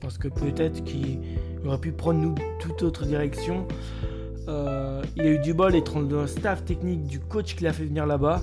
parce 0.00 0.18
que 0.18 0.28
peut-être 0.28 0.84
qu'il 0.84 1.20
aurait 1.64 1.78
pu 1.78 1.92
prendre 1.92 2.20
nous 2.20 2.34
toute 2.60 2.82
autre 2.82 3.04
direction. 3.04 3.66
Euh, 4.48 5.02
il 5.16 5.22
a 5.22 5.30
eu 5.30 5.38
du 5.38 5.54
bol 5.54 5.74
être 5.74 6.00
dans 6.02 6.22
le 6.22 6.26
staff 6.26 6.64
technique 6.64 7.06
du 7.06 7.18
coach 7.18 7.56
qui 7.56 7.64
l'a 7.64 7.72
fait 7.72 7.84
venir 7.84 8.06
là-bas, 8.06 8.42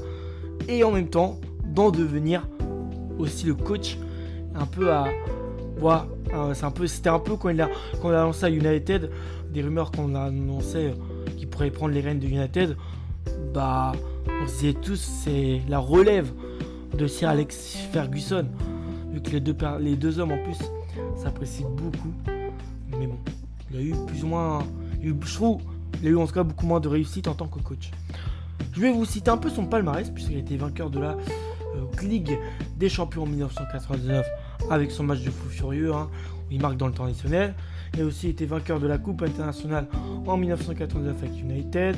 et 0.68 0.84
en 0.84 0.92
même 0.92 1.10
temps 1.10 1.40
d'en 1.66 1.92
devenir 1.92 2.48
aussi 3.18 3.46
le 3.46 3.56
coach 3.56 3.98
un 4.56 4.66
peu 4.66 4.92
à 4.92 5.06
peu, 6.74 6.88
c'était 6.88 7.10
un 7.10 7.20
peu 7.20 7.36
quand 7.36 7.50
il 7.50 7.62
a, 7.62 7.70
quand 8.02 8.10
on 8.10 8.12
a 8.12 8.24
lancé 8.24 8.46
à 8.46 8.50
United, 8.50 9.10
des 9.52 9.62
rumeurs 9.62 9.92
qu'on 9.92 10.16
a 10.16 10.22
annoncé 10.22 10.78
euh, 10.78 10.94
qu'il 11.38 11.48
pourrait 11.48 11.72
prendre 11.72 11.94
les 11.94 12.02
rênes 12.02 12.20
de 12.20 12.28
United. 12.28 12.76
Bah, 13.54 13.94
on 14.42 14.48
se 14.48 14.54
disait 14.54 14.74
tous, 14.74 14.98
c'est 14.98 15.62
la 15.70 15.80
relève 15.80 16.32
de 16.98 17.08
Sir 17.08 17.30
Alex 17.30 17.78
Ferguson. 17.92 18.46
Vu 19.12 19.22
que 19.22 19.30
les 19.32 19.96
deux, 19.96 20.20
hommes 20.20 20.32
en 20.32 20.44
plus 20.44 20.58
s'apprécient 21.16 21.70
beaucoup. 21.70 22.14
Mais 22.98 23.08
bon, 23.08 23.18
il 23.72 23.78
a 23.78 23.82
eu 23.82 23.94
plus 24.08 24.24
ou 24.24 24.28
moins. 24.28 24.60
Il 25.02 25.08
a 25.08 25.12
eu, 25.12 25.16
je 25.24 25.34
trouve, 25.36 25.62
a 26.04 26.08
eu 26.08 26.18
en 26.18 26.26
tout 26.26 26.34
cas 26.34 26.44
beaucoup 26.44 26.66
moins 26.66 26.80
de 26.80 26.88
réussite 26.88 27.28
en 27.28 27.36
tant 27.36 27.48
que 27.48 27.60
coach. 27.60 27.92
Je 28.74 28.82
vais 28.82 28.92
vous 28.92 29.06
citer 29.06 29.30
un 29.30 29.38
peu 29.38 29.50
son 29.50 29.66
palmarès, 29.66 30.10
puisqu'il 30.10 30.36
a 30.38 30.40
été 30.40 30.58
vainqueur 30.58 30.90
de 30.90 31.00
la 31.00 31.12
euh, 31.76 32.02
Ligue 32.02 32.38
des 32.78 32.90
Champions 32.90 33.24
en 33.24 33.28
1999 33.28 34.26
avec 34.74 34.92
son 34.92 35.04
match 35.04 35.22
de 35.22 35.32
fou 35.32 35.50
furieux, 35.50 35.94
hein, 35.94 36.10
où 36.48 36.52
il 36.52 36.62
marque 36.62 36.78
dans 36.78 36.88
le 36.88 36.94
temps 36.94 37.06
additionnel. 37.06 37.54
Il 37.94 38.02
a 38.02 38.06
aussi 38.06 38.30
été 38.30 38.46
vainqueur 38.46 38.80
de 38.80 38.88
la 38.88 38.98
Coupe 38.98 39.22
internationale 39.22 39.88
en 40.26 40.38
1989 40.38 41.16
avec 41.22 41.40
United, 41.40 41.96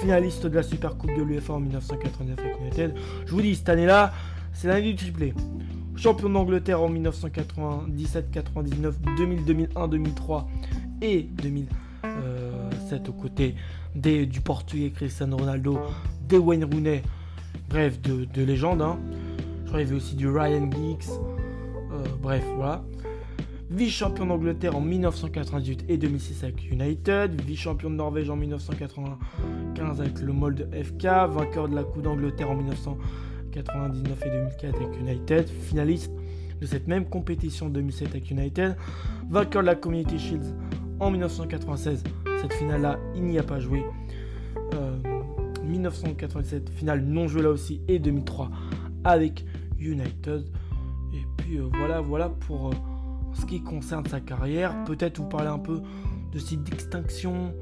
finaliste 0.00 0.46
de 0.46 0.54
la 0.54 0.62
Super 0.62 0.96
Coupe 0.96 1.14
de 1.16 1.22
l'UEFA 1.22 1.54
en 1.54 1.60
1989 1.60 2.38
avec 2.38 2.60
United. 2.60 2.94
Je 3.26 3.32
vous 3.32 3.42
dis, 3.42 3.54
cette 3.54 3.68
année-là, 3.68 4.12
c'est 4.52 4.68
l'année 4.68 4.92
du 4.92 4.96
triplé. 4.96 5.34
Champion 5.96 6.30
d'Angleterre 6.30 6.80
en 6.80 6.88
1997, 6.88 8.30
99, 8.30 9.00
2000, 9.16 9.44
2001, 9.44 9.88
2003 9.88 10.48
et 11.02 11.22
2007 11.22 13.08
aux 13.08 13.12
côtés 13.12 13.54
du 13.94 14.40
Portugais 14.40 14.90
Cristiano 14.90 15.36
Ronaldo, 15.36 15.78
des 16.28 16.38
Wayne 16.38 16.64
Rooney, 16.64 17.02
bref, 17.68 18.00
de, 18.00 18.42
légendes. 18.42 18.82
Hein. 18.82 18.98
Je 19.64 19.68
crois 19.68 19.80
qu'il 19.80 19.88
y 19.88 19.90
avait 19.90 19.96
aussi 19.96 20.14
du 20.14 20.28
Ryan 20.28 20.70
Giggs, 20.70 21.10
euh, 21.10 21.37
bref, 22.28 22.44
voilà. 22.56 22.84
Vice-champion 23.70 24.26
d'Angleterre 24.26 24.76
en 24.76 24.82
1998 24.82 25.86
et 25.88 25.96
2006 25.96 26.44
avec 26.44 26.70
United. 26.70 27.40
Vice-champion 27.40 27.88
de 27.88 27.94
Norvège 27.94 28.28
en 28.28 28.36
1995 28.36 30.00
avec 30.02 30.20
le 30.20 30.34
Molde 30.34 30.68
FK. 30.74 31.04
Vainqueur 31.04 31.70
de 31.70 31.74
la 31.74 31.84
Coupe 31.84 32.02
d'Angleterre 32.02 32.50
en 32.50 32.56
1999 32.56 34.26
et 34.26 34.30
2004 34.30 34.76
avec 34.76 35.00
United. 35.00 35.48
Finaliste 35.48 36.12
de 36.60 36.66
cette 36.66 36.86
même 36.86 37.06
compétition 37.06 37.68
en 37.68 37.70
2007 37.70 38.08
avec 38.08 38.30
United. 38.30 38.76
Vainqueur 39.30 39.62
de 39.62 39.66
la 39.68 39.74
Community 39.74 40.18
Shield 40.18 40.44
en 41.00 41.10
1996. 41.10 42.04
Cette 42.42 42.52
finale-là, 42.52 42.98
il 43.14 43.22
n'y 43.22 43.38
a 43.38 43.42
pas 43.42 43.58
joué. 43.58 43.82
1997, 45.64 46.68
euh, 46.68 46.72
finale 46.76 47.00
non 47.00 47.26
jouée 47.26 47.40
là 47.40 47.48
aussi. 47.48 47.80
Et 47.88 47.98
2003 47.98 48.50
avec 49.04 49.46
United. 49.78 50.44
Puis 51.48 51.60
voilà, 51.78 52.02
voilà 52.02 52.28
pour 52.28 52.72
ce 53.32 53.46
qui 53.46 53.62
concerne 53.62 54.06
sa 54.06 54.20
carrière. 54.20 54.84
Peut-être 54.84 55.16
vous 55.16 55.28
parler 55.30 55.48
un 55.48 55.58
peu 55.58 55.80
de 56.30 56.38
ses 56.38 56.56
distinctions 56.56 57.54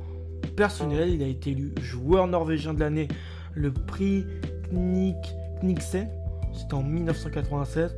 personnelles. 0.56 1.10
Il 1.10 1.22
a 1.22 1.28
été 1.28 1.52
élu 1.52 1.72
joueur 1.80 2.26
norvégien 2.26 2.74
de 2.74 2.80
l'année, 2.80 3.06
le 3.54 3.72
prix 3.72 4.26
Knik, 4.72 5.14
Kniksen, 5.60 6.08
c'était 6.52 6.74
en 6.74 6.82
1996. 6.82 7.94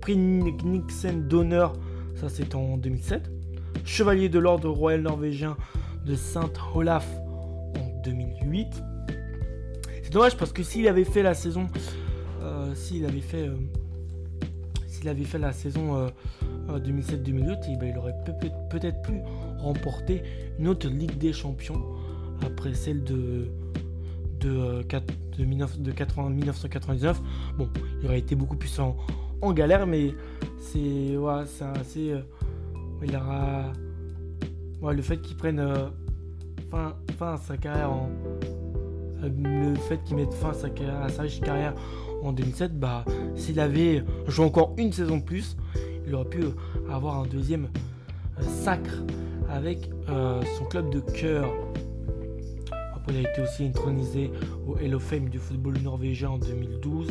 Prix 0.00 0.16
Kniksen 0.16 1.26
d'honneur, 1.26 1.72
ça 2.14 2.28
c'est 2.28 2.54
en 2.54 2.76
2007. 2.76 3.28
Chevalier 3.84 4.28
de 4.28 4.38
l'ordre 4.38 4.70
royal 4.70 5.02
norvégien 5.02 5.56
de 6.06 6.14
Saint 6.14 6.52
Olaf 6.76 7.08
en 7.76 8.02
2008. 8.04 8.68
C'est 10.00 10.12
dommage 10.12 10.36
parce 10.36 10.52
que 10.52 10.62
s'il 10.62 10.86
avait 10.86 11.02
fait 11.02 11.24
la 11.24 11.34
saison, 11.34 11.66
euh, 12.40 12.72
s'il 12.76 13.04
avait 13.04 13.20
fait, 13.20 13.48
euh, 13.48 13.56
s'il 14.98 15.08
avait 15.08 15.24
fait 15.24 15.38
la 15.38 15.52
saison 15.52 16.10
2007-2008, 16.68 17.50
euh, 17.50 17.54
eh 17.68 17.76
ben, 17.76 17.88
il 17.90 17.98
aurait 17.98 18.16
peut-être 18.68 19.00
pu 19.02 19.20
remporter 19.58 20.22
une 20.58 20.66
autre 20.68 20.88
Ligue 20.88 21.16
des 21.18 21.32
Champions 21.32 21.80
après 22.44 22.74
celle 22.74 23.04
de 23.04 23.48
de, 24.40 24.84
de, 25.36 25.44
1999. 25.44 27.20
Bon, 27.56 27.68
il 28.00 28.06
aurait 28.06 28.20
été 28.20 28.36
beaucoup 28.36 28.56
plus 28.56 28.80
en, 28.80 29.52
galère, 29.52 29.86
mais 29.86 30.14
c'est 30.60 31.16
ouais, 31.16 31.42
assez. 31.60 32.14
il 33.02 33.16
aura. 33.16 33.72
le 34.92 35.02
fait 35.02 35.20
qu'il 35.20 35.36
prenne 35.36 35.60
fin, 36.70 36.94
à 37.20 37.36
sa 37.36 37.56
carrière 37.56 37.90
en, 37.90 38.10
le 39.22 39.74
fait 39.88 40.02
qu'il 40.04 40.16
mette 40.16 40.32
fin 40.34 40.50
à 40.50 40.54
sa, 40.54 40.68
à 41.02 41.08
sa 41.08 41.26
carrière 41.44 41.74
en 42.22 42.32
2007, 42.32 42.78
bah, 42.78 43.04
s'il 43.36 43.60
avait 43.60 44.02
joué 44.26 44.44
encore 44.44 44.74
une 44.76 44.92
saison 44.92 45.18
de 45.18 45.22
plus, 45.22 45.56
il 46.06 46.14
aurait 46.14 46.28
pu 46.28 46.40
avoir 46.90 47.20
un 47.20 47.26
deuxième 47.26 47.68
euh, 48.38 48.42
sacre 48.42 49.02
avec 49.48 49.90
euh, 50.08 50.40
son 50.58 50.64
club 50.64 50.90
de 50.90 51.00
cœur. 51.00 51.46
Après, 52.94 53.12
il 53.12 53.26
a 53.26 53.30
été 53.30 53.42
aussi 53.42 53.64
intronisé 53.64 54.30
au 54.66 54.76
Hall 54.76 54.94
of 54.94 55.02
Fame 55.02 55.28
du 55.28 55.38
football 55.38 55.78
norvégien 55.82 56.30
en 56.30 56.38
2012 56.38 57.08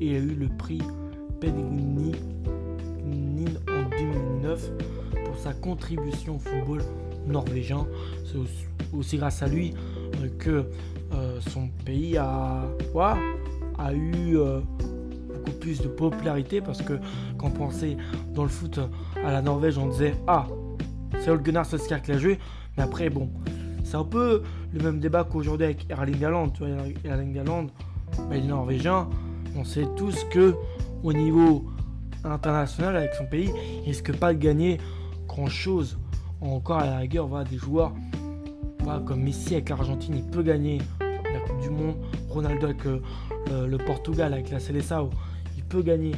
et 0.00 0.16
a 0.16 0.18
eu 0.18 0.34
le 0.34 0.48
prix 0.48 0.80
Pellegrini 1.40 2.12
en 3.68 3.88
2009 3.90 4.70
pour 5.24 5.38
sa 5.38 5.52
contribution 5.52 6.36
au 6.36 6.38
football 6.38 6.82
norvégien. 7.26 7.86
C'est 8.24 8.38
aussi 8.96 9.16
grâce 9.16 9.42
à 9.42 9.48
lui 9.48 9.74
euh, 10.22 10.28
que 10.38 10.64
son 11.40 11.68
pays 11.84 12.16
a, 12.16 12.64
a 13.78 13.92
eu 13.92 14.38
euh, 14.38 14.60
beaucoup 15.34 15.58
plus 15.58 15.80
de 15.80 15.88
popularité 15.88 16.60
parce 16.60 16.82
que 16.82 16.94
quand 17.38 17.48
on 17.48 17.50
pensait 17.50 17.96
dans 18.34 18.42
le 18.42 18.48
foot 18.48 18.80
à 19.24 19.32
la 19.32 19.42
Norvège, 19.42 19.78
on 19.78 19.88
disait 19.88 20.14
Ah, 20.26 20.46
c'est 21.20 21.30
Ole 21.30 21.42
Gunnar 21.42 21.66
qui 21.66 22.10
l'a 22.12 22.18
joué. 22.18 22.38
Mais 22.76 22.82
après, 22.82 23.10
bon, 23.10 23.30
c'est 23.84 23.96
un 23.96 24.04
peu 24.04 24.42
le 24.72 24.82
même 24.82 25.00
débat 25.00 25.24
qu'aujourd'hui 25.24 25.66
avec 25.66 25.90
Erling 25.90 26.24
Haaland. 26.24 26.50
Tu 26.50 26.64
vois, 26.64 26.84
Erling 27.04 27.38
Haaland, 27.38 27.66
bah, 28.18 28.36
il 28.36 28.44
est 28.44 28.48
norvégien. 28.48 29.08
On 29.56 29.64
sait 29.64 29.86
tous 29.96 30.24
que 30.30 30.54
au 31.02 31.12
niveau 31.12 31.64
international 32.24 32.96
avec 32.96 33.14
son 33.14 33.26
pays, 33.26 33.50
il 33.82 33.88
risque 33.88 34.16
pas 34.16 34.34
de 34.34 34.38
gagner 34.38 34.78
grand 35.26 35.48
chose. 35.48 35.98
Encore 36.40 36.78
à 36.78 36.86
la 36.86 36.98
rigueur, 36.98 37.26
va 37.28 37.44
des 37.44 37.56
joueurs 37.56 37.92
comme 39.04 39.22
Messi 39.22 39.54
avec 39.54 39.68
l'Argentine, 39.68 40.14
il 40.16 40.24
peut 40.24 40.42
gagner 40.42 40.78
la 41.00 41.40
Coupe 41.40 41.60
du 41.60 41.70
Monde. 41.70 41.96
Ronaldo 42.28 42.66
avec 42.66 42.86
euh, 42.86 43.00
le 43.50 43.78
Portugal, 43.78 44.32
avec 44.32 44.50
la 44.50 44.60
Seleção, 44.60 45.10
il 45.56 45.64
peut 45.64 45.82
gagner 45.82 46.12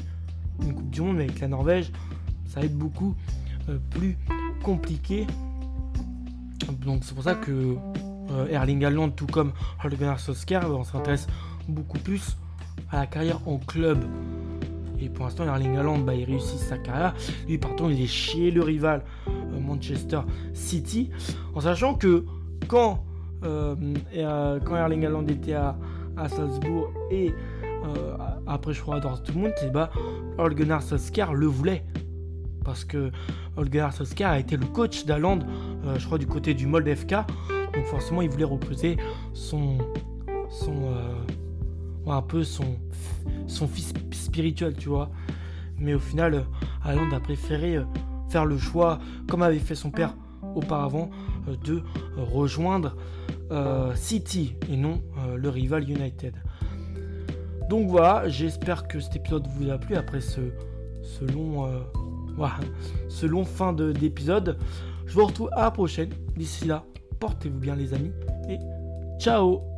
une 0.62 0.74
Coupe 0.74 0.90
du 0.90 1.00
Monde, 1.00 1.16
mais 1.16 1.24
avec 1.24 1.40
la 1.40 1.48
Norvège, 1.48 1.92
ça 2.46 2.60
va 2.60 2.66
être 2.66 2.76
beaucoup 2.76 3.14
euh, 3.68 3.78
plus 3.90 4.16
compliqué. 4.62 5.26
Donc 6.84 7.04
c'est 7.04 7.14
pour 7.14 7.24
ça 7.24 7.34
que 7.34 7.76
euh, 8.30 8.48
Erling 8.48 8.84
Haaland, 8.84 9.10
tout 9.10 9.26
comme 9.26 9.52
Ole 9.84 9.96
Gunnar 9.96 10.18
on 10.64 10.84
s'intéresse 10.84 11.26
beaucoup 11.68 11.98
plus 11.98 12.36
à 12.90 13.00
la 13.00 13.06
carrière 13.06 13.46
en 13.46 13.58
club. 13.58 14.04
Et 15.00 15.08
pour 15.08 15.26
l'instant, 15.26 15.44
Erling 15.44 15.76
Haaland, 15.76 15.98
bah, 15.98 16.14
il 16.14 16.24
réussit 16.24 16.58
sa 16.58 16.76
carrière. 16.76 17.14
Lui, 17.46 17.58
pardon, 17.58 17.88
il 17.88 18.00
est 18.02 18.06
chez 18.06 18.50
le 18.50 18.62
rival 18.62 19.04
Manchester 19.60 20.20
City. 20.54 21.10
En 21.54 21.60
sachant 21.60 21.94
que 21.94 22.24
quand, 22.66 23.04
euh, 23.44 23.76
euh, 24.16 24.58
quand 24.64 24.76
Erling 24.76 25.04
Haaland 25.06 25.26
était 25.28 25.54
à, 25.54 25.76
Salzbourg 26.26 26.90
et 27.10 27.32
euh, 27.84 28.16
après 28.46 28.72
je 28.72 28.80
crois 28.80 28.96
à 28.96 29.00
Dortmund, 29.00 29.52
et 29.62 29.70
bah, 29.70 29.90
Ole 30.38 30.54
Gunnar 30.54 30.82
Solskjaer 30.82 31.32
le 31.34 31.46
voulait. 31.46 31.84
Parce 32.64 32.84
que 32.84 33.10
Ole 33.56 33.68
Gunnar 33.68 33.92
Solskjaer 33.92 34.30
a 34.30 34.38
été 34.38 34.56
le 34.56 34.66
coach 34.66 35.04
d'Haaland, 35.04 35.40
je 35.96 36.04
crois 36.04 36.18
du 36.18 36.26
côté 36.26 36.54
du 36.54 36.66
Molde 36.66 36.92
FK. 36.92 37.10
Donc 37.74 37.84
forcément 37.86 38.22
il 38.22 38.30
voulait 38.30 38.44
recruter 38.44 38.96
son, 39.32 39.78
son 40.50 40.94
un 42.06 42.22
peu 42.22 42.42
son, 42.42 42.78
son 43.46 43.68
fils 43.68 43.92
spirituel, 44.12 44.74
tu 44.76 44.88
vois. 44.88 45.10
Mais 45.78 45.94
au 45.94 45.98
final, 45.98 46.46
Haaland 46.84 47.10
a 47.12 47.20
préféré 47.20 47.78
faire 48.28 48.44
le 48.44 48.58
choix, 48.58 48.98
comme 49.28 49.42
avait 49.42 49.58
fait 49.58 49.74
son 49.74 49.90
père 49.90 50.14
auparavant, 50.54 51.10
euh, 51.48 51.56
de 51.64 51.82
rejoindre 52.16 52.96
euh, 53.30 53.32
City 53.94 54.54
et 54.70 54.76
non 54.76 55.00
euh, 55.18 55.36
le 55.36 55.48
rival 55.48 55.88
United. 55.88 56.34
Donc 57.68 57.88
voilà, 57.88 58.28
j'espère 58.28 58.88
que 58.88 58.98
cet 59.00 59.16
épisode 59.16 59.46
vous 59.56 59.70
a 59.70 59.78
plu 59.78 59.94
après 59.94 60.20
ce, 60.20 60.40
ce 61.02 61.24
long, 61.24 61.68
voilà, 62.34 62.54
ce 63.08 63.26
long 63.26 63.44
fin 63.44 63.74
d'épisode. 63.74 64.58
Je 65.06 65.14
vous 65.14 65.26
retrouve 65.26 65.50
à 65.52 65.64
la 65.64 65.70
prochaine. 65.70 66.10
D'ici 66.34 66.64
là, 66.64 66.84
portez-vous 67.20 67.58
bien 67.58 67.76
les 67.76 67.92
amis 67.92 68.12
et 68.48 68.58
ciao 69.18 69.77